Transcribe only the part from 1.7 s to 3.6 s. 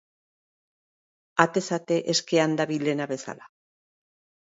ate eskean dabilena bezala.